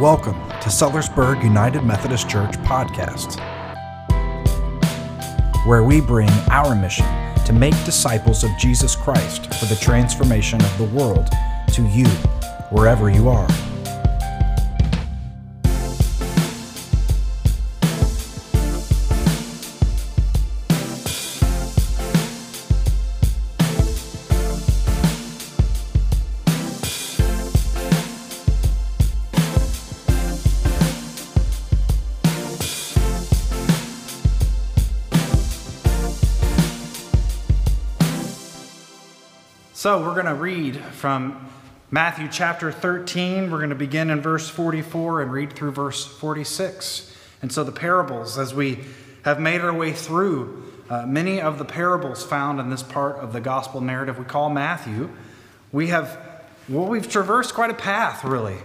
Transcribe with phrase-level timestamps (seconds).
[0.00, 3.38] Welcome to Sellersburg United Methodist Church podcast,
[5.66, 7.06] where we bring our mission
[7.44, 11.30] to make disciples of Jesus Christ for the transformation of the world
[11.74, 12.08] to you,
[12.70, 13.46] wherever you are.
[39.84, 41.46] So we're going to read from
[41.90, 43.50] Matthew chapter 13.
[43.50, 47.14] We're going to begin in verse 44 and read through verse 46.
[47.42, 48.78] And so the parables, as we
[49.26, 53.34] have made our way through uh, many of the parables found in this part of
[53.34, 55.10] the gospel narrative we call Matthew,
[55.70, 56.18] we have,
[56.66, 58.56] well, we've traversed quite a path, really.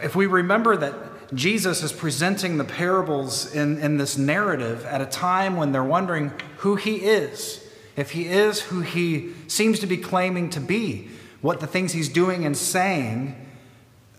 [0.00, 0.94] If we remember that
[1.34, 6.30] Jesus is presenting the parables in, in this narrative at a time when they're wondering
[6.58, 7.65] who he is
[7.96, 11.08] if he is who he seems to be claiming to be,
[11.40, 13.34] what the things he's doing and saying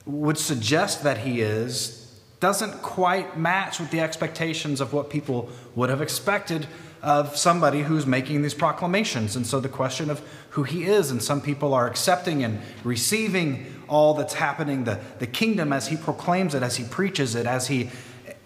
[0.06, 5.90] would suggest that he is, doesn't quite match with the expectations of what people would
[5.90, 6.68] have expected
[7.02, 9.36] of somebody who's making these proclamations.
[9.36, 13.66] And so the question of who he is, and some people are accepting and receiving
[13.88, 17.68] all that's happening, the, the kingdom as he proclaims it, as he preaches it, as
[17.68, 17.90] he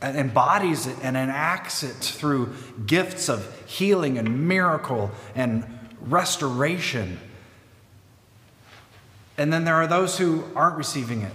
[0.02, 2.54] embodies it and enacts it through
[2.86, 5.64] gifts of healing and miracle and
[6.02, 7.20] restoration.
[9.38, 11.34] And then there are those who aren't receiving it,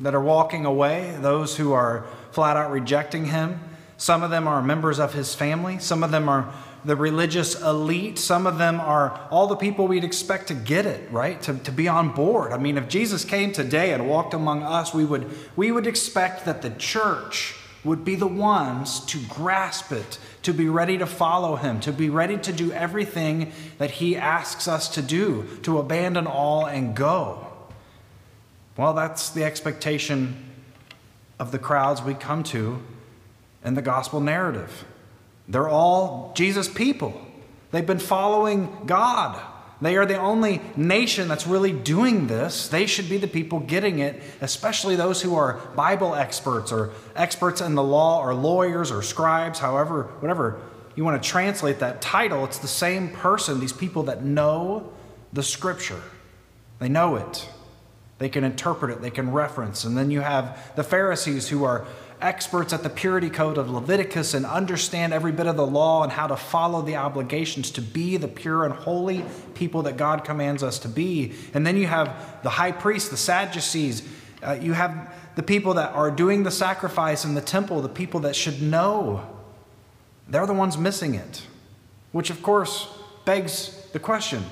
[0.00, 3.60] that are walking away, those who are flat out rejecting him.
[3.96, 6.52] Some of them are members of his family, some of them are
[6.84, 11.10] the religious elite, some of them are all the people we'd expect to get it,
[11.12, 11.40] right?
[11.42, 12.52] To, to be on board.
[12.52, 16.46] I mean, if Jesus came today and walked among us, we would, we would expect
[16.46, 21.56] that the church would be the ones to grasp it, to be ready to follow
[21.56, 26.26] him, to be ready to do everything that he asks us to do, to abandon
[26.26, 27.46] all and go.
[28.76, 30.50] Well, that's the expectation
[31.38, 32.82] of the crowds we come to
[33.64, 34.84] in the gospel narrative.
[35.48, 37.18] They're all Jesus people.
[37.70, 39.40] They've been following God.
[39.80, 42.68] They are the only nation that's really doing this.
[42.68, 47.60] They should be the people getting it, especially those who are Bible experts or experts
[47.60, 50.60] in the law or lawyers or scribes, however, whatever
[50.96, 52.44] you want to translate that title.
[52.44, 54.92] It's the same person, these people that know
[55.32, 56.02] the scripture.
[56.78, 57.48] They know it.
[58.18, 59.84] They can interpret it, they can reference.
[59.84, 61.86] And then you have the Pharisees who are
[62.20, 66.12] experts at the purity code of Leviticus and understand every bit of the law and
[66.12, 70.62] how to follow the obligations to be the pure and holy people that God commands
[70.62, 71.32] us to be.
[71.54, 74.06] And then you have the high priest, the Sadducees.
[74.42, 78.20] Uh, you have the people that are doing the sacrifice in the temple, the people
[78.20, 79.26] that should know.
[80.28, 81.46] They're the ones missing it.
[82.12, 82.88] Which, of course,
[83.24, 84.44] begs the question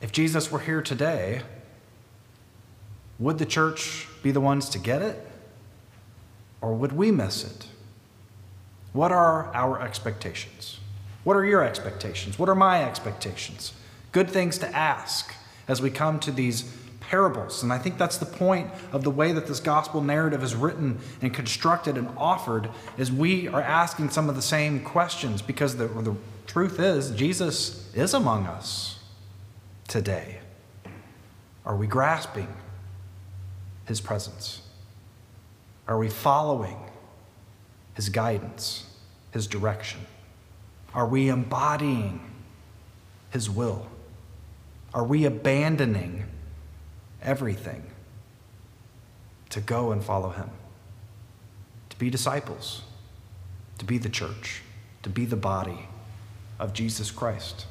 [0.00, 1.42] if Jesus were here today,
[3.18, 5.26] would the church be the ones to get it?
[6.60, 7.66] Or would we miss it?
[8.92, 10.78] What are our expectations?
[11.24, 12.38] What are your expectations?
[12.38, 13.72] What are my expectations?
[14.12, 15.34] Good things to ask
[15.68, 17.62] as we come to these parables.
[17.62, 20.98] And I think that's the point of the way that this gospel narrative is written
[21.22, 25.86] and constructed and offered is we are asking some of the same questions because the,
[25.86, 26.14] the
[26.46, 28.98] truth is Jesus is among us
[29.88, 30.40] today.
[31.64, 32.48] Are we grasping
[33.86, 34.62] his presence?
[35.88, 36.76] Are we following
[37.94, 38.86] His guidance,
[39.32, 40.00] His direction?
[40.94, 42.20] Are we embodying
[43.30, 43.86] His will?
[44.92, 46.24] Are we abandoning
[47.22, 47.84] everything
[49.50, 50.50] to go and follow Him?
[51.90, 52.82] To be disciples,
[53.78, 54.62] to be the church,
[55.02, 55.88] to be the body
[56.58, 57.66] of Jesus Christ.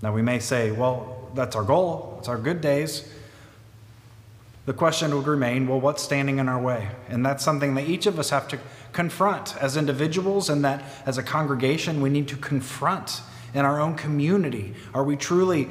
[0.00, 3.08] Now, we may say, well, that's our goal, it's our good days
[4.66, 6.88] the question would remain well, what's standing in our way?
[7.08, 8.58] And that's something that each of us have to
[8.92, 13.20] confront as individuals, and that as a congregation, we need to confront
[13.52, 14.74] in our own community.
[14.94, 15.68] Are we truly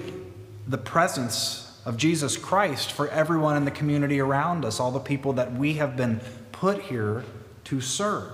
[0.68, 5.34] the presence of Jesus Christ for everyone in the community around us, all the people
[5.34, 7.24] that we have been put here
[7.66, 8.32] to serve?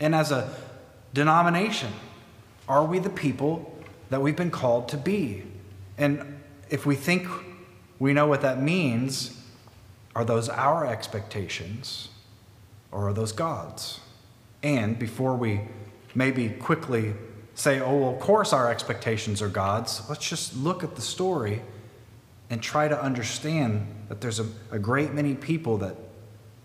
[0.00, 0.54] And as a
[1.14, 1.92] denomination,
[2.68, 3.74] are we the people
[4.10, 5.42] that we've been called to be?
[5.96, 6.40] And
[6.70, 7.26] if we think
[7.98, 9.37] we know what that means,
[10.18, 12.08] are those our expectations
[12.90, 14.00] or are those God's?
[14.64, 15.60] And before we
[16.12, 17.14] maybe quickly
[17.54, 21.62] say, oh, well, of course our expectations are God's, let's just look at the story
[22.50, 25.94] and try to understand that there's a, a great many people that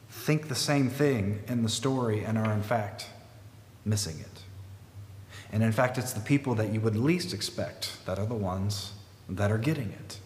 [0.10, 3.08] think the same thing in the story and are, in fact,
[3.86, 4.42] missing it.
[5.52, 8.94] And in fact, it's the people that you would least expect that are the ones
[9.30, 10.18] that are getting it.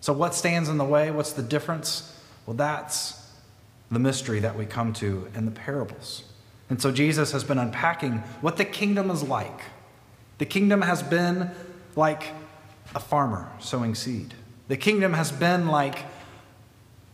[0.00, 1.12] So, what stands in the way?
[1.12, 2.16] What's the difference?
[2.46, 3.20] Well, that's
[3.90, 6.24] the mystery that we come to in the parables.
[6.68, 9.60] And so, Jesus has been unpacking what the kingdom is like.
[10.38, 11.50] The kingdom has been
[11.96, 12.28] like
[12.94, 14.34] a farmer sowing seed,
[14.68, 16.04] the kingdom has been like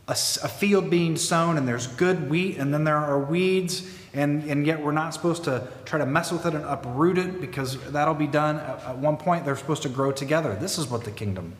[0.08, 3.90] a, a field being sown, and there's good wheat, and then there are weeds.
[4.12, 7.40] And, and yet, we're not supposed to try to mess with it and uproot it
[7.40, 9.44] because that'll be done at, at one point.
[9.44, 10.56] They're supposed to grow together.
[10.58, 11.54] This is what the kingdom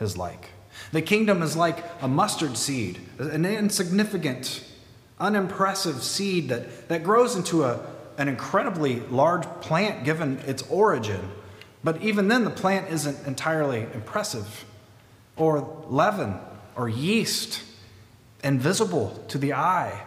[0.00, 0.50] is like.
[0.92, 4.64] The kingdom is like a mustard seed, an insignificant,
[5.18, 7.80] unimpressive seed that, that grows into a,
[8.18, 11.30] an incredibly large plant given its origin.
[11.82, 14.64] But even then, the plant isn't entirely impressive.
[15.36, 16.34] Or leaven
[16.76, 17.62] or yeast,
[18.42, 20.02] invisible to the eye,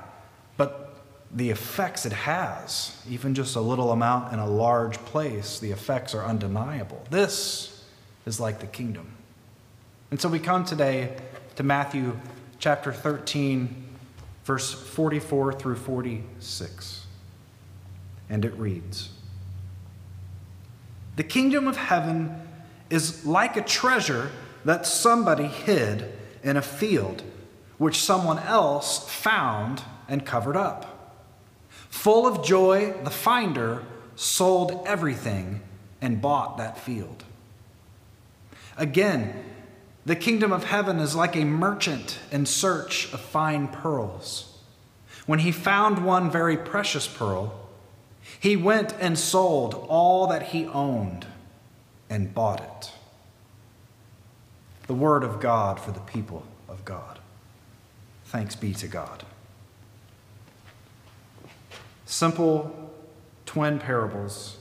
[0.57, 1.01] but
[1.31, 6.15] the effects it has, even just a little amount in a large place, the effects
[6.15, 7.03] are undeniable.
[7.09, 7.83] This
[8.25, 9.11] is like the kingdom.
[10.11, 11.15] And so we come today
[11.55, 12.17] to Matthew
[12.57, 13.85] chapter 13,
[14.43, 17.05] verse 44 through 46.
[18.27, 19.09] And it reads
[21.15, 22.41] The kingdom of heaven
[22.89, 24.31] is like a treasure
[24.65, 26.11] that somebody hid
[26.43, 27.21] in a field,
[27.77, 31.15] which someone else found and covered up.
[31.69, 33.83] Full of joy, the finder
[34.15, 35.61] sold everything
[36.01, 37.23] and bought that field.
[38.75, 39.43] Again,
[40.09, 44.57] the kingdom of heaven is like a merchant in search of fine pearls.
[45.27, 47.69] When he found one very precious pearl,
[48.39, 51.27] he went and sold all that he owned
[52.09, 52.91] and bought it.
[54.87, 57.19] The word of God for the people of God.
[58.25, 59.23] Thanks be to God.
[62.07, 62.91] Simple
[63.45, 64.57] twin parables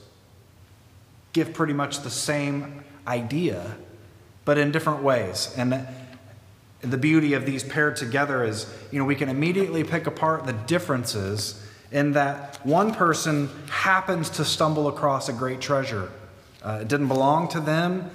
[1.33, 3.77] give pretty much the same idea
[4.45, 5.53] but in different ways.
[5.57, 5.87] And
[6.81, 10.53] the beauty of these paired together is, you know, we can immediately pick apart the
[10.53, 16.11] differences in that one person happens to stumble across a great treasure.
[16.63, 18.09] Uh, it didn't belong to them.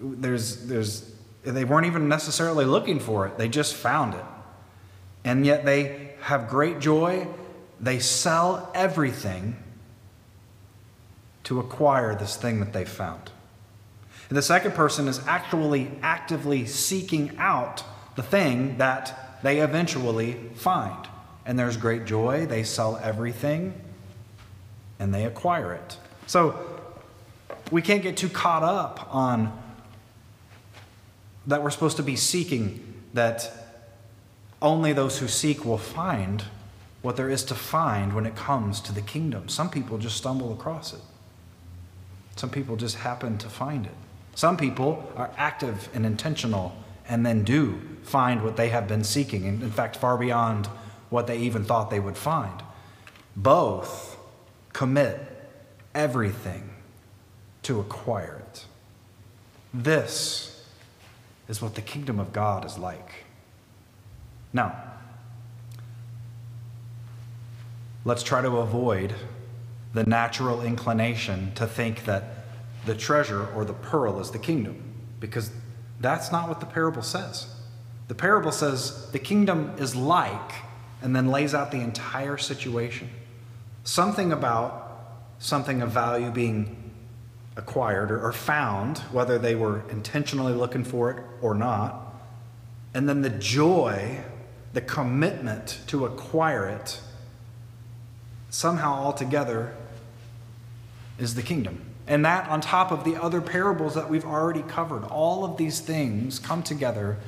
[0.00, 1.10] There's, there's,
[1.42, 4.24] they weren't even necessarily looking for it, they just found it.
[5.24, 7.26] And yet they have great joy.
[7.78, 9.56] They sell everything
[11.44, 13.30] to acquire this thing that they found.
[14.30, 17.82] And the second person is actually actively seeking out
[18.14, 21.08] the thing that they eventually find.
[21.44, 22.46] And there's great joy.
[22.46, 23.74] They sell everything
[25.00, 25.96] and they acquire it.
[26.28, 26.56] So
[27.72, 29.52] we can't get too caught up on
[31.48, 33.50] that we're supposed to be seeking, that
[34.62, 36.44] only those who seek will find
[37.02, 39.48] what there is to find when it comes to the kingdom.
[39.48, 41.00] Some people just stumble across it,
[42.36, 43.94] some people just happen to find it.
[44.40, 46.74] Some people are active and intentional
[47.06, 50.66] and then do find what they have been seeking, and in fact, far beyond
[51.10, 52.62] what they even thought they would find.
[53.36, 54.16] Both
[54.72, 55.20] commit
[55.94, 56.70] everything
[57.64, 58.64] to acquire it.
[59.74, 60.64] This
[61.46, 63.26] is what the kingdom of God is like.
[64.54, 64.74] Now,
[68.06, 69.14] let's try to avoid
[69.92, 72.39] the natural inclination to think that
[72.86, 75.50] the treasure or the pearl is the kingdom, because
[76.00, 77.54] that's not what the parable says.
[78.08, 80.52] The parable says the kingdom is like,
[81.02, 83.10] and then lays out the entire situation.
[83.84, 84.86] Something about
[85.38, 86.76] something of value being
[87.56, 92.14] acquired or, found, whether they were intentionally looking for it or not.
[92.94, 94.20] And then the joy,
[94.72, 97.00] the commitment to acquire it,
[98.48, 99.74] somehow altogether
[101.18, 101.84] is the kingdom.
[102.10, 105.04] And that on top of the other parables that we've already covered.
[105.04, 107.18] All of these things come together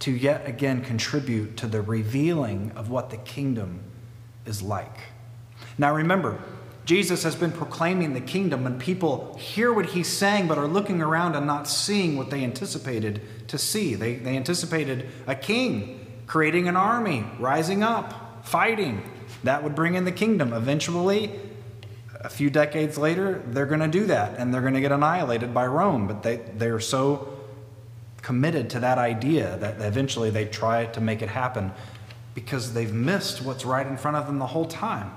[0.00, 3.84] to yet again contribute to the revealing of what the kingdom
[4.44, 4.98] is like.
[5.78, 6.40] Now remember,
[6.84, 11.00] Jesus has been proclaiming the kingdom, and people hear what he's saying but are looking
[11.00, 13.94] around and not seeing what they anticipated to see.
[13.94, 19.02] They, they anticipated a king creating an army, rising up, fighting.
[19.44, 20.52] That would bring in the kingdom.
[20.52, 21.30] Eventually,
[22.24, 25.54] a few decades later, they're going to do that and they're going to get annihilated
[25.54, 26.06] by Rome.
[26.06, 27.28] But they, they're so
[28.22, 31.72] committed to that idea that eventually they try to make it happen
[32.34, 35.14] because they've missed what's right in front of them the whole time,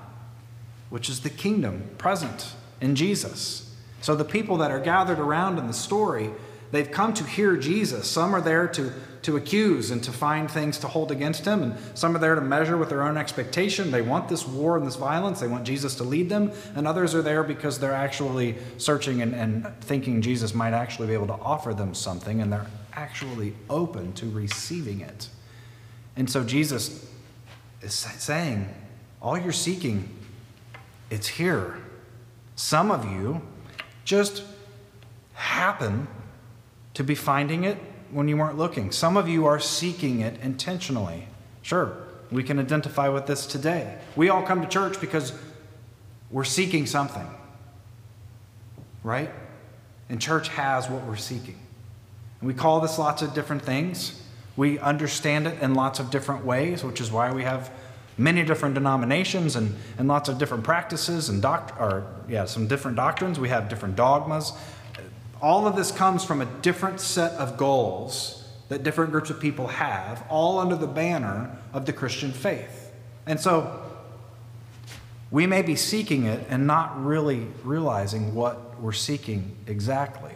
[0.90, 3.76] which is the kingdom present in Jesus.
[4.02, 6.30] So the people that are gathered around in the story,
[6.72, 8.10] They've come to hear Jesus.
[8.10, 8.92] Some are there to,
[9.24, 12.42] to accuse and to find things to hold against him, and some are there to
[12.42, 13.92] measure with their own expectation.
[13.92, 17.14] They want this war and this violence, they want Jesus to lead them, and others
[17.16, 21.34] are there because they're actually searching and, and thinking Jesus might actually be able to
[21.34, 25.30] offer them something, and they're actually open to receiving it.
[26.16, 27.10] And so Jesus
[27.82, 28.74] is saying,
[29.22, 30.10] All you're seeking,
[31.10, 31.78] it's here.
[32.56, 33.42] Some of you
[34.04, 34.44] just
[35.34, 36.08] happen
[36.96, 37.78] to be finding it
[38.12, 38.92] when you weren't looking.
[38.92, 41.28] Some of you are seeking it intentionally.
[41.62, 41.98] Sure,
[42.32, 43.98] we can identify with this today.
[44.16, 45.34] We all come to church because
[46.30, 47.28] we're seeking something,
[49.04, 49.30] right?
[50.10, 51.58] And church has what we're seeking.
[52.40, 54.22] And we call this lots of different things.
[54.56, 57.72] We understand it in lots of different ways, which is why we have
[58.18, 62.98] many different denominations and, and lots of different practices and doct- or yeah, some different
[62.98, 63.40] doctrines.
[63.40, 64.54] We have different dogmas.
[65.42, 69.68] All of this comes from a different set of goals that different groups of people
[69.68, 72.92] have, all under the banner of the Christian faith.
[73.26, 73.84] And so
[75.32, 80.34] we may be seeking it and not really realizing what we're seeking exactly,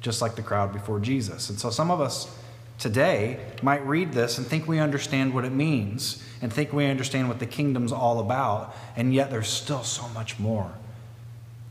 [0.00, 1.50] just like the crowd before Jesus.
[1.50, 2.34] And so some of us
[2.78, 7.28] today might read this and think we understand what it means and think we understand
[7.28, 10.72] what the kingdom's all about, and yet there's still so much more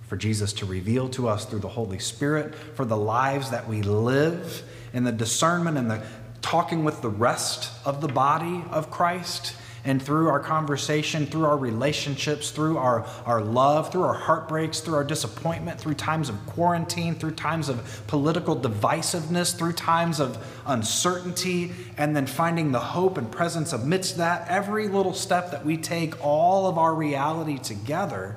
[0.09, 3.83] for Jesus to reveal to us through the Holy Spirit, for the lives that we
[3.83, 6.01] live, and the discernment and the
[6.41, 11.57] talking with the rest of the body of Christ and through our conversation, through our
[11.57, 17.13] relationships, through our, our love, through our heartbreaks, through our disappointment, through times of quarantine,
[17.13, 23.31] through times of political divisiveness, through times of uncertainty, and then finding the hope and
[23.31, 28.35] presence amidst that, every little step that we take, all of our reality together,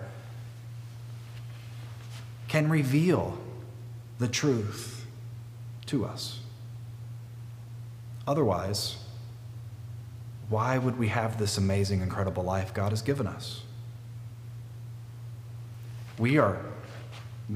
[2.53, 3.39] can reveal
[4.19, 5.07] the truth
[5.87, 6.41] to us.
[8.27, 8.99] Otherwise,
[10.51, 13.63] why would we have this amazing, incredible life God has given us?
[16.19, 16.61] We are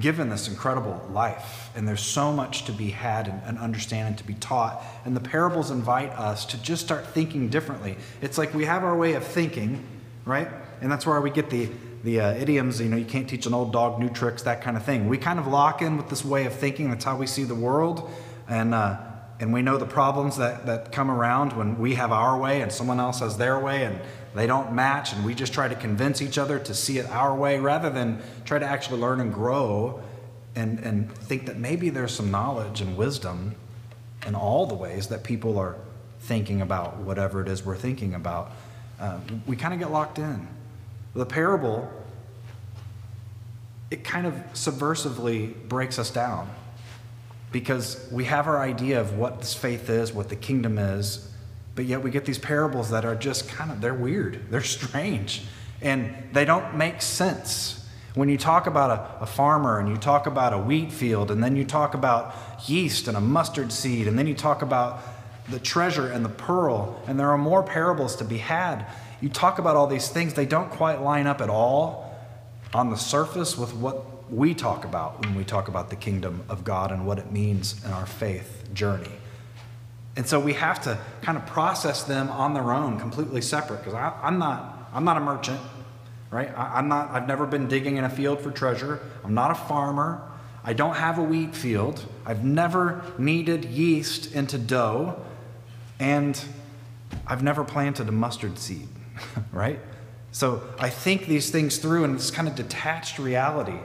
[0.01, 4.17] given this incredible life, and there's so much to be had and, and understand and
[4.17, 4.83] to be taught.
[5.05, 7.99] And the parables invite us to just start thinking differently.
[8.23, 9.85] It's like we have our way of thinking,
[10.25, 10.49] right?
[10.81, 11.69] And that's where we get the
[12.07, 14.77] the uh, idioms, you know, you can't teach an old dog new tricks, that kind
[14.77, 15.09] of thing.
[15.09, 16.89] We kind of lock in with this way of thinking.
[16.89, 18.09] That's how we see the world.
[18.49, 18.99] And uh,
[19.41, 22.73] and we know the problems that, that come around when we have our way and
[22.73, 24.01] someone else has their way and
[24.35, 27.35] they don't match and we just try to convince each other to see it our
[27.35, 30.01] way rather than try to actually learn and grow
[30.55, 33.55] and, and think that maybe there's some knowledge and wisdom
[34.27, 35.77] in all the ways that people are
[36.21, 38.53] thinking about whatever it is we're thinking about.
[38.99, 40.49] Uh, we kind of get locked in.
[41.17, 41.91] The parable,
[43.91, 46.51] it kind of subversively breaks us down
[47.51, 51.31] because we have our idea of what this faith is, what the kingdom is,
[51.75, 55.45] but yet we get these parables that are just kind of, they're weird, they're strange,
[55.81, 57.89] and they don't make sense.
[58.15, 61.43] When you talk about a, a, farmer and you talk about a wheat field, and
[61.43, 62.35] then you talk about
[62.67, 65.01] yeast and a mustard seed, and then you talk about
[65.49, 68.87] the treasure and the pearl, and there are more parables to be had.
[69.21, 72.15] You talk about all these things, they don't quite line up at all
[72.75, 76.65] on the surface with what we talk about when we talk about the kingdom of
[76.65, 79.13] God and what it means in our faith journey.
[80.17, 83.95] And so we have to kind of process them on their own, completely separate, because
[83.95, 85.61] I'm not, I'm not a merchant,
[86.31, 86.51] right?
[86.57, 89.01] I, am not, I've never been digging in a field for treasure.
[89.25, 90.23] I'm not a farmer.
[90.65, 92.05] I don't have a wheat field.
[92.25, 95.21] I've never kneaded yeast into dough.
[96.01, 96.43] And
[97.27, 98.89] I've never planted a mustard seed,
[99.53, 99.79] right?
[100.33, 103.79] So I think these things through in this kind of detached reality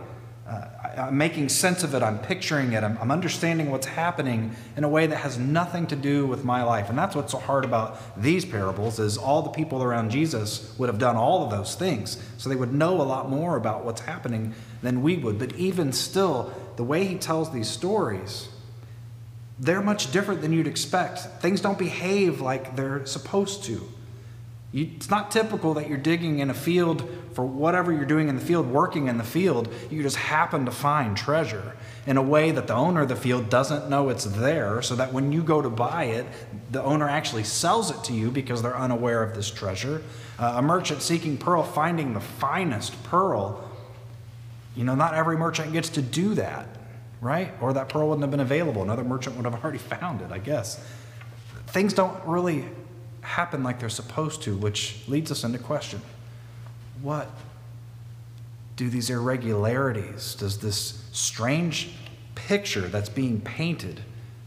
[0.52, 4.84] uh, I'm making sense of it, I'm picturing it, I'm, I'm, understanding what's happening in
[4.84, 6.90] a way that has nothing to do with my life.
[6.90, 10.90] And that's what's so hard about these parables is all the people around Jesus would
[10.90, 12.22] have done all of those things.
[12.38, 15.40] So they would know a lot more about what's happening than we would.
[15.40, 18.50] But even still, the way he tells these stories,
[19.58, 21.20] they're much different than you'd expect.
[21.20, 23.88] Things don't behave like they're supposed to.
[24.72, 28.36] You, it's not typical that you're digging in a field for whatever you're doing in
[28.36, 31.76] the field, working in the field, you just happen to find treasure
[32.06, 35.14] in a way that the owner of the field doesn't know it's there, so that
[35.14, 36.26] when you go to buy it,
[36.72, 40.02] the owner actually sells it to you because they're unaware of this treasure.
[40.40, 43.70] Uh, a merchant seeking pearl, finding the finest pearl,
[44.76, 46.68] you know, not every merchant gets to do that,
[47.20, 47.54] right?
[47.62, 48.82] Or that pearl wouldn't have been available.
[48.82, 50.84] Another merchant would have already found it, I guess.
[51.68, 52.66] Things don't really
[53.22, 56.02] happen like they're supposed to, which leads us into question
[57.02, 57.30] what
[58.76, 61.90] do these irregularities, does this strange
[62.36, 64.02] picture that's being painted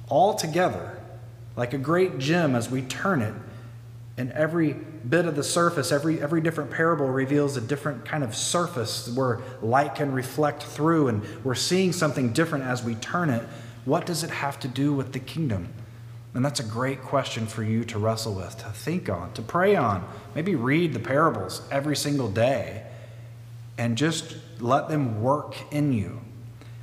[0.09, 0.99] all together
[1.57, 3.35] like a great gem as we turn it.
[4.16, 8.35] And every bit of the surface, every, every different parable reveals a different kind of
[8.35, 13.43] surface where light can reflect through, and we're seeing something different as we turn it.
[13.85, 15.73] What does it have to do with the kingdom?
[16.35, 19.76] And that's a great question for you to wrestle with, to think on, to pray
[19.76, 20.07] on.
[20.35, 22.85] Maybe read the parables every single day
[23.79, 26.21] and just let them work in you.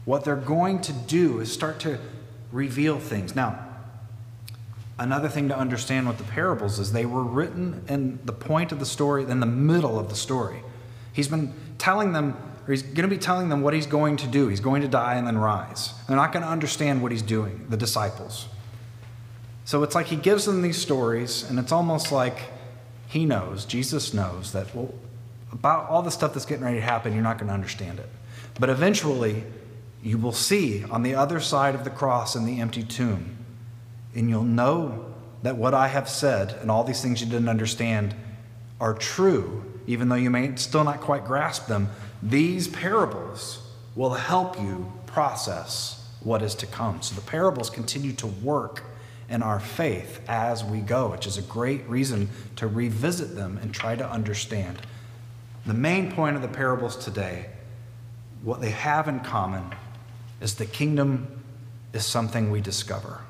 [0.05, 1.99] What they're going to do is start to
[2.51, 3.35] reveal things.
[3.35, 3.67] Now,
[4.97, 8.79] another thing to understand with the parables is they were written in the point of
[8.79, 10.63] the story, in the middle of the story.
[11.11, 14.27] He's been telling them, or he's going to be telling them what he's going to
[14.27, 14.47] do.
[14.47, 15.93] He's going to die and then rise.
[16.07, 18.47] They're not going to understand what he's doing, the disciples.
[19.65, 22.39] So it's like he gives them these stories, and it's almost like
[23.07, 24.93] he knows, Jesus knows, that, well,
[25.51, 28.09] about all the stuff that's getting ready to happen, you're not going to understand it.
[28.59, 29.43] But eventually,
[30.01, 33.37] you will see on the other side of the cross and the empty tomb,
[34.15, 35.13] and you'll know
[35.43, 38.15] that what I have said and all these things you didn't understand
[38.79, 41.89] are true, even though you may still not quite grasp them.
[42.23, 43.59] These parables
[43.95, 47.01] will help you process what is to come.
[47.01, 48.83] So the parables continue to work
[49.31, 53.73] in our faith as we go, which is a great reason to revisit them and
[53.73, 54.77] try to understand.
[55.65, 57.47] The main point of the parables today,
[58.43, 59.73] what they have in common,
[60.41, 61.41] is the kingdom
[61.93, 63.21] is something we discover.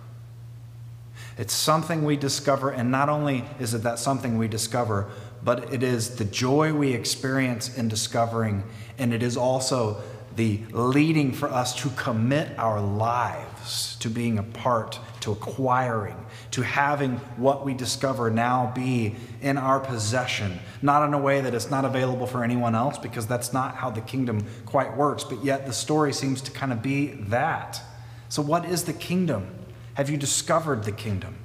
[1.37, 5.07] It's something we discover, and not only is it that something we discover,
[5.43, 8.63] but it is the joy we experience in discovering,
[8.97, 10.01] and it is also
[10.35, 16.15] the leading for us to commit our lives to being a part, to acquiring,
[16.51, 21.53] to having what we discover now be in our possession, not in a way that
[21.53, 25.43] it's not available for anyone else, because that's not how the kingdom quite works, but
[25.43, 27.81] yet the story seems to kind of be that.
[28.29, 29.47] So, what is the kingdom?
[29.95, 31.35] Have you discovered the kingdom?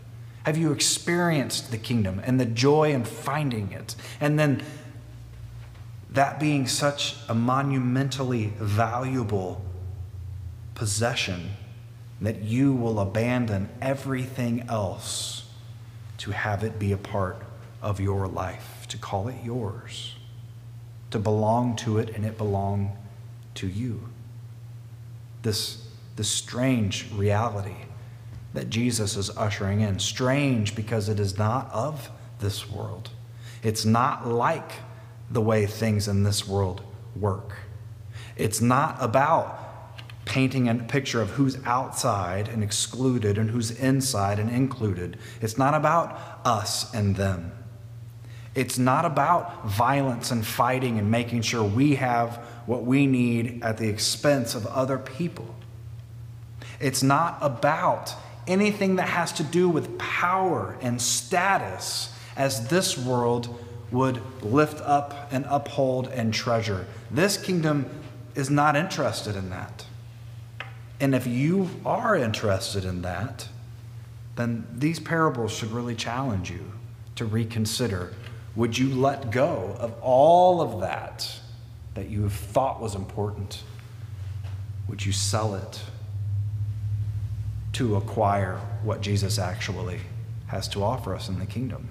[0.45, 3.97] Have you experienced the kingdom and the joy in finding it?
[4.21, 4.63] And then
[6.17, 9.63] that being such a monumentally valuable
[10.75, 11.51] possession
[12.23, 15.45] that you will abandon everything else
[16.17, 17.43] to have it be a part
[17.83, 20.15] of your life, to call it yours,
[21.11, 22.97] to belong to it and it belong
[23.55, 24.09] to you.
[25.43, 27.77] This, this strange reality
[28.55, 29.99] that Jesus is ushering in.
[29.99, 33.11] Strange because it is not of this world.
[33.63, 34.73] It's not like
[35.31, 36.83] the way things in this world
[37.15, 37.57] work.
[38.37, 39.63] It's not about
[40.25, 45.17] painting a picture of who's outside and excluded and who's inside and included.
[45.41, 47.53] It's not about us and them.
[48.55, 52.37] It's not about violence and fighting and making sure we have
[52.67, 55.55] what we need at the expense of other people.
[56.81, 58.15] It's not about
[58.47, 65.29] anything that has to do with power and status as this world would lift up
[65.31, 66.87] and uphold and treasure.
[67.11, 67.89] This kingdom
[68.35, 69.87] is not interested in that.
[71.01, 73.49] And if you are interested in that,
[74.37, 76.73] then these parables should really challenge you
[77.17, 78.13] to reconsider
[78.57, 81.41] would you let go of all of that
[81.93, 83.63] that you have thought was important?
[84.89, 85.83] Would you sell it
[87.75, 90.01] to acquire what Jesus actually
[90.47, 91.91] has to offer us in the kingdom?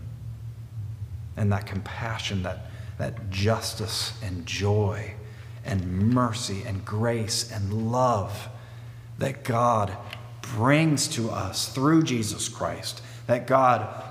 [1.37, 5.13] And that compassion, that, that justice and joy
[5.65, 8.49] and mercy and grace and love
[9.17, 9.95] that God
[10.41, 14.03] brings to us through Jesus Christ, that God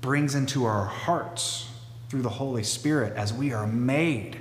[0.00, 1.68] brings into our hearts
[2.08, 4.40] through the Holy Spirit as we are made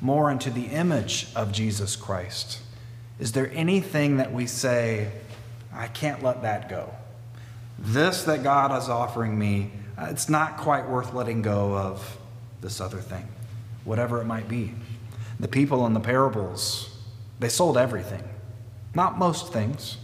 [0.00, 2.60] more into the image of Jesus Christ.
[3.20, 5.12] Is there anything that we say,
[5.72, 6.92] I can't let that go?
[7.78, 9.70] This that God is offering me,
[10.10, 12.18] it's not quite worth letting go of
[12.60, 13.28] this other thing,
[13.84, 14.74] whatever it might be.
[15.40, 16.98] The people in the parables,
[17.38, 18.22] they sold everything.
[18.94, 19.96] Not most things,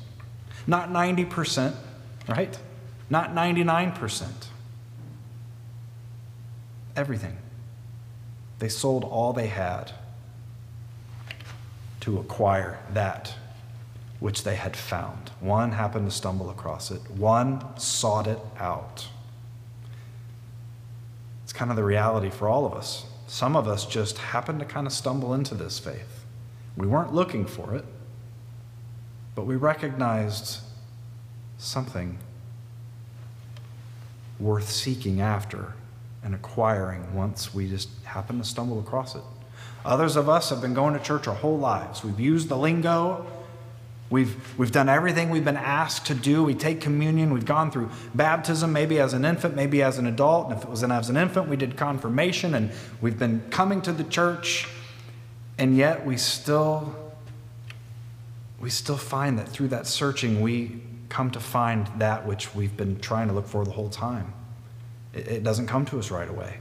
[0.67, 1.75] not 90%,
[2.29, 2.59] right?
[3.11, 4.27] Not 99%.
[6.97, 7.37] Everything.
[8.59, 9.93] They sold all they had
[12.01, 13.35] to acquire that
[14.21, 15.31] which they had found.
[15.41, 19.07] One happened to stumble across it, one sought it out.
[21.59, 23.05] Kind of the reality for all of us.
[23.27, 26.25] Some of us just happen to kind of stumble into this faith.
[26.77, 27.85] We weren't looking for it,
[29.35, 30.61] but we recognized
[31.59, 32.18] something
[34.38, 35.73] worth seeking after
[36.23, 39.23] and acquiring once we just happened to stumble across it.
[39.85, 42.05] Others of us have been going to church our whole lives.
[42.05, 43.27] We've used the lingo,
[44.11, 46.42] We've, we've done everything we've been asked to do.
[46.42, 47.33] We take communion.
[47.33, 50.49] We've gone through baptism, maybe as an infant, maybe as an adult.
[50.49, 52.55] And if it was an, as an infant, we did confirmation.
[52.55, 52.71] And
[53.03, 54.66] we've been coming to the church.
[55.59, 56.94] And yet we still,
[58.59, 62.99] we still find that through that searching, we come to find that which we've been
[63.01, 64.33] trying to look for the whole time.
[65.12, 66.59] It, it doesn't come to us right away.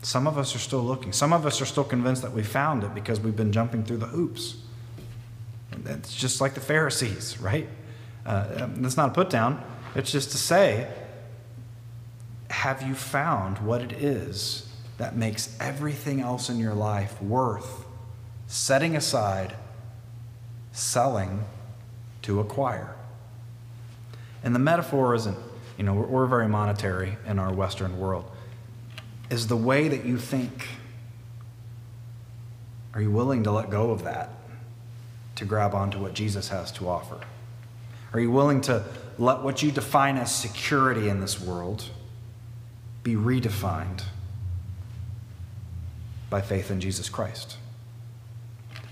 [0.00, 1.12] Some of us are still looking.
[1.12, 3.98] Some of us are still convinced that we found it because we've been jumping through
[3.98, 4.56] the hoops.
[5.86, 7.68] It's just like the Pharisees, right?
[8.24, 9.62] Uh, um, that's not a put down.
[9.94, 10.92] It's just to say,
[12.50, 17.84] have you found what it is that makes everything else in your life worth
[18.46, 19.54] setting aside,
[20.72, 21.44] selling
[22.22, 22.94] to acquire?
[24.42, 25.38] And the metaphor isn't,
[25.76, 28.30] you know, we're, we're very monetary in our Western world.
[29.30, 30.68] Is the way that you think.
[32.94, 34.30] Are you willing to let go of that?
[35.38, 37.20] To grab onto what Jesus has to offer?
[38.12, 38.84] Are you willing to
[39.18, 41.84] let what you define as security in this world
[43.04, 44.02] be redefined
[46.28, 47.56] by faith in Jesus Christ?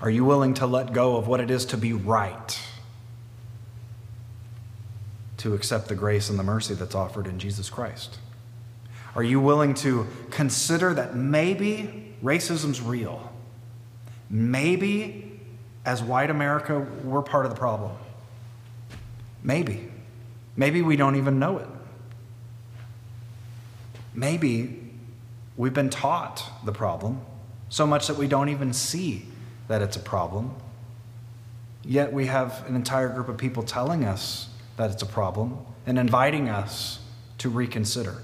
[0.01, 2.61] Are you willing to let go of what it is to be right?
[5.39, 8.19] To accept the grace and the mercy that's offered in Jesus Christ?
[9.17, 13.33] Are you willing to consider that maybe racism's real?
[14.31, 15.26] Maybe
[15.87, 17.92] as white America, we're part of the problem.
[19.42, 19.88] Maybe.
[20.57, 21.68] Maybe we don't even know it.
[24.12, 24.83] Maybe
[25.57, 27.20] we've been taught the problem
[27.68, 29.27] so much that we don't even see
[29.68, 30.55] that it's a problem.
[31.85, 35.99] Yet we have an entire group of people telling us that it's a problem and
[35.99, 36.99] inviting us
[37.38, 38.22] to reconsider.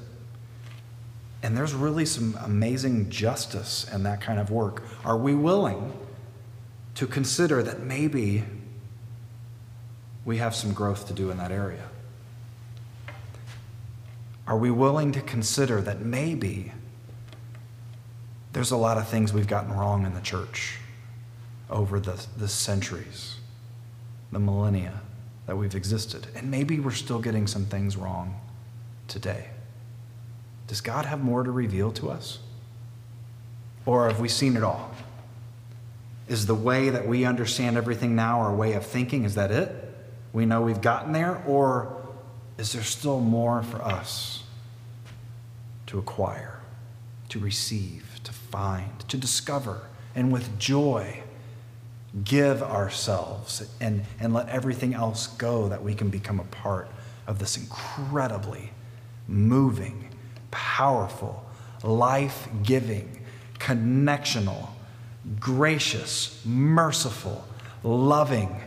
[1.45, 4.83] And there's really some amazing justice in that kind of work.
[5.05, 5.93] Are we willing
[6.95, 8.45] to consider that maybe
[10.25, 11.89] we have some growth to do in that area?
[14.47, 16.73] Are we willing to consider that maybe
[18.53, 20.79] there's a lot of things we've gotten wrong in the church
[21.71, 23.37] over the, the centuries,
[24.31, 25.01] the millennia
[25.47, 26.27] that we've existed?
[26.35, 28.41] And maybe we're still getting some things wrong
[29.09, 29.49] today.
[30.67, 32.39] Does God have more to reveal to us?
[33.87, 34.92] Or have we seen it all?
[36.29, 39.25] Is the way that we understand everything now our way of thinking?
[39.25, 39.71] Is that it?
[40.33, 41.43] We know we've gotten there?
[41.47, 42.03] Or
[42.59, 44.45] is there still more for us
[45.87, 46.61] to acquire,
[47.29, 49.83] to receive, to find, to discover,
[50.15, 51.23] and with joy
[52.25, 56.89] give ourselves and, and let everything else go that we can become a part
[57.27, 58.71] of this incredibly
[59.27, 60.11] moving,
[60.51, 61.45] powerful,
[61.83, 63.21] life giving,
[63.59, 64.69] connectional,
[65.39, 67.47] gracious, merciful,
[67.83, 68.61] loving,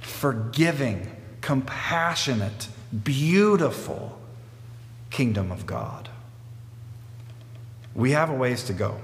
[0.00, 2.68] forgiving, compassionate,
[3.04, 4.18] beautiful
[5.10, 6.08] kingdom of God.
[7.94, 9.00] We have a ways to go.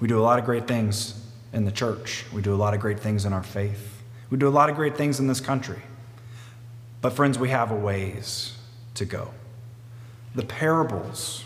[0.00, 1.20] We do a lot of great things
[1.52, 4.48] in the church, we do a lot of great things in our faith, we do
[4.48, 5.80] a lot of great things in this country.
[7.00, 8.56] But, friends, we have a ways
[8.94, 9.30] to go.
[10.34, 11.44] The parables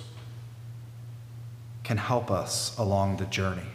[1.84, 3.66] can help us along the journey.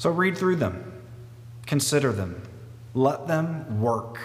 [0.00, 0.94] So read through them,
[1.66, 2.40] consider them,
[2.94, 4.18] let them work,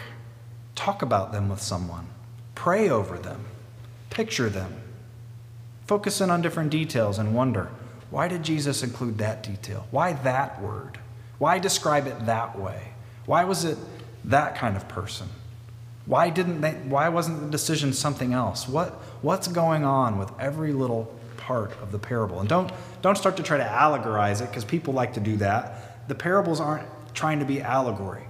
[0.73, 2.07] talk about them with someone,
[2.55, 3.43] pray over them,
[4.09, 4.73] picture them,
[5.85, 7.71] focus in on different details and wonder
[8.09, 9.85] why did Jesus include that detail?
[9.91, 10.97] Why that word?
[11.39, 12.93] Why describe it that way?
[13.25, 13.77] Why was it
[14.23, 15.27] that kind of person?
[16.05, 18.65] Why didn't they, why wasn't the decision something else?
[18.65, 21.13] What, what's going on with every little
[21.45, 22.39] part of the parable.
[22.39, 22.71] And don't,
[23.03, 26.08] don't start to try to allegorize it because people like to do that.
[26.08, 28.23] The parables aren't trying to be allegory.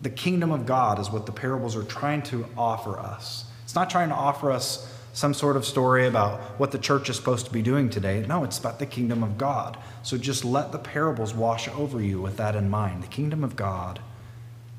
[0.00, 3.44] The kingdom of God is what the parables are trying to offer us.
[3.64, 7.16] It's not trying to offer us some sort of story about what the church is
[7.16, 8.24] supposed to be doing today.
[8.26, 9.76] No, it's about the kingdom of God.
[10.02, 13.02] So just let the parables wash over you with that in mind.
[13.02, 14.00] The kingdom of God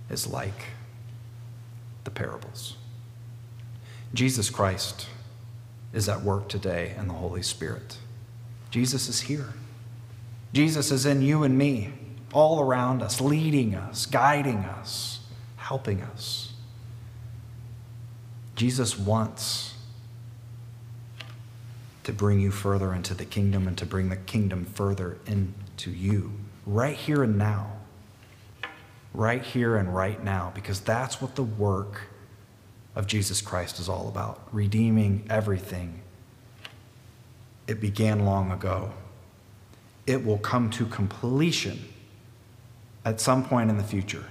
[0.10, 0.70] is like
[2.06, 2.76] the parables.
[4.16, 5.08] Jesus Christ
[5.98, 7.98] is at work today in the Holy Spirit.
[8.70, 9.54] Jesus is here.
[10.54, 11.92] Jesus is in you and me,
[12.32, 15.22] all around us, leading us, guiding us,
[15.56, 16.54] helping us.
[18.56, 19.74] Jesus wants
[22.04, 26.34] to bring you further into the kingdom and to bring the kingdom further into you,
[26.68, 27.74] right here and now.
[29.14, 32.02] Right here and right now, because that's what the work
[32.98, 36.02] of Jesus Christ is all about redeeming everything.
[37.68, 38.92] It began long ago.
[40.08, 41.86] It will come to completion
[43.06, 44.26] at some point in the future.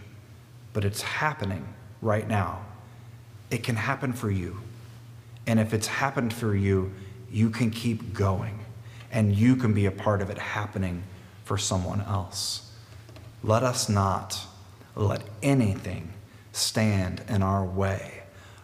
[0.73, 1.67] but it's happening
[2.03, 2.61] right now.
[3.51, 4.61] It can happen for you.
[5.47, 6.93] And if it's happened for you,
[7.31, 8.59] you can keep going
[9.11, 11.03] and you can be a part of it happening
[11.45, 12.71] for someone else.
[13.43, 14.39] Let us not
[14.95, 16.13] let anything
[16.53, 18.16] stand in our way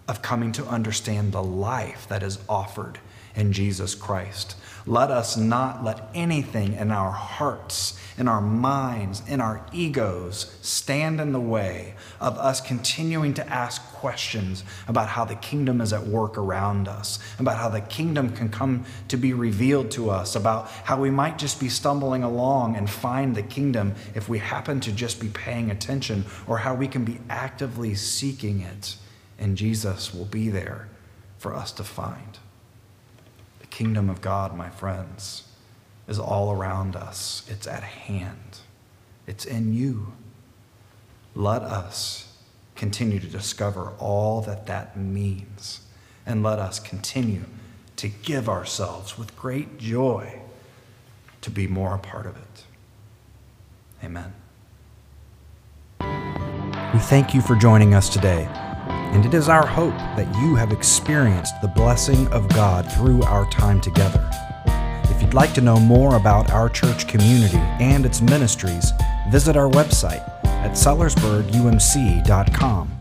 [0.08, 2.98] of coming to understand the life that is offered
[3.34, 4.56] in Jesus Christ.
[4.84, 11.20] Let us not let anything in our hearts, in our minds, in our egos stand
[11.20, 16.04] in the way of us continuing to ask questions about how the kingdom is at
[16.04, 20.68] work around us, about how the kingdom can come to be revealed to us, about
[20.68, 24.90] how we might just be stumbling along and find the kingdom if we happen to
[24.92, 28.96] just be paying attention, or how we can be actively seeking it,
[29.42, 30.88] and Jesus will be there
[31.36, 32.38] for us to find
[33.58, 35.48] The kingdom of God, my friends,
[36.06, 37.44] is all around us.
[37.48, 38.60] It's at hand,
[39.26, 40.12] it's in you.
[41.34, 42.36] Let us
[42.76, 45.80] continue to discover all that that means,
[46.24, 47.44] and let us continue
[47.96, 50.40] to give ourselves with great joy
[51.40, 52.64] to be more a part of it.
[54.04, 54.34] Amen.
[56.92, 58.48] We thank you for joining us today
[59.12, 63.48] and it is our hope that you have experienced the blessing of God through our
[63.50, 64.28] time together.
[65.04, 68.92] If you'd like to know more about our church community and its ministries,
[69.30, 72.91] visit our website at sellersburgumc.com